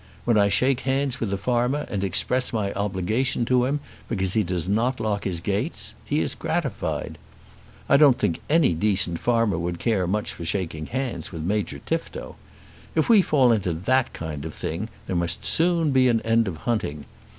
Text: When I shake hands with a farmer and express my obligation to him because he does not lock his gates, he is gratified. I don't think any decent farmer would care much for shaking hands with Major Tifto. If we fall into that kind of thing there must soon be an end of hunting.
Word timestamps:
When 0.25 0.35
I 0.35 0.47
shake 0.47 0.79
hands 0.79 1.19
with 1.19 1.31
a 1.31 1.37
farmer 1.37 1.85
and 1.87 2.03
express 2.03 2.51
my 2.51 2.73
obligation 2.73 3.45
to 3.45 3.65
him 3.65 3.81
because 4.09 4.33
he 4.33 4.41
does 4.41 4.67
not 4.67 4.99
lock 4.99 5.25
his 5.25 5.41
gates, 5.41 5.93
he 6.03 6.21
is 6.21 6.33
gratified. 6.33 7.19
I 7.87 7.97
don't 7.97 8.17
think 8.17 8.41
any 8.49 8.73
decent 8.73 9.19
farmer 9.19 9.59
would 9.59 9.77
care 9.77 10.07
much 10.07 10.33
for 10.33 10.43
shaking 10.43 10.87
hands 10.87 11.31
with 11.31 11.43
Major 11.43 11.77
Tifto. 11.77 12.35
If 12.95 13.09
we 13.09 13.21
fall 13.21 13.51
into 13.51 13.73
that 13.73 14.11
kind 14.11 14.43
of 14.43 14.55
thing 14.55 14.89
there 15.05 15.15
must 15.15 15.45
soon 15.45 15.91
be 15.91 16.07
an 16.07 16.21
end 16.21 16.47
of 16.47 16.57
hunting. 16.65 17.05